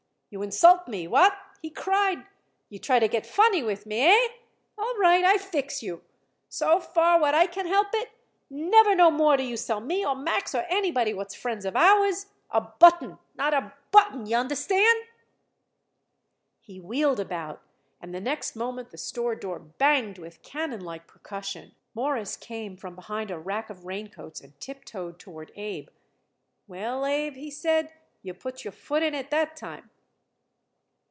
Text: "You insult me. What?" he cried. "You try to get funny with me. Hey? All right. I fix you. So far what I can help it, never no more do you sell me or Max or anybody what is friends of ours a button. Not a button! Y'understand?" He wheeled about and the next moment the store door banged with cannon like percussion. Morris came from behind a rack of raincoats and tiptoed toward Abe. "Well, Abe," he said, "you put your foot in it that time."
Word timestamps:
"You 0.33 0.41
insult 0.43 0.87
me. 0.87 1.09
What?" 1.09 1.37
he 1.61 1.69
cried. 1.69 2.25
"You 2.69 2.79
try 2.79 2.99
to 2.99 3.09
get 3.09 3.25
funny 3.25 3.61
with 3.63 3.85
me. 3.85 3.99
Hey? 3.99 4.27
All 4.77 4.93
right. 4.97 5.25
I 5.25 5.37
fix 5.37 5.83
you. 5.83 6.03
So 6.47 6.79
far 6.79 7.19
what 7.19 7.35
I 7.35 7.47
can 7.47 7.67
help 7.67 7.89
it, 7.93 8.11
never 8.49 8.95
no 8.95 9.11
more 9.11 9.35
do 9.35 9.43
you 9.43 9.57
sell 9.57 9.81
me 9.81 10.05
or 10.05 10.15
Max 10.15 10.55
or 10.55 10.65
anybody 10.69 11.13
what 11.13 11.27
is 11.27 11.35
friends 11.35 11.65
of 11.65 11.75
ours 11.75 12.27
a 12.49 12.61
button. 12.61 13.17
Not 13.35 13.53
a 13.53 13.73
button! 13.91 14.25
Y'understand?" 14.25 14.99
He 16.61 16.79
wheeled 16.79 17.19
about 17.19 17.61
and 17.99 18.15
the 18.15 18.21
next 18.21 18.55
moment 18.55 18.91
the 18.91 18.97
store 18.97 19.35
door 19.35 19.59
banged 19.59 20.17
with 20.17 20.43
cannon 20.43 20.79
like 20.79 21.07
percussion. 21.07 21.75
Morris 21.93 22.37
came 22.37 22.77
from 22.77 22.95
behind 22.95 23.31
a 23.31 23.37
rack 23.37 23.69
of 23.69 23.83
raincoats 23.85 24.39
and 24.39 24.57
tiptoed 24.61 25.19
toward 25.19 25.51
Abe. 25.57 25.89
"Well, 26.69 27.05
Abe," 27.05 27.33
he 27.35 27.51
said, 27.51 27.91
"you 28.21 28.33
put 28.33 28.63
your 28.63 28.71
foot 28.71 29.03
in 29.03 29.13
it 29.13 29.29
that 29.31 29.57
time." 29.57 29.89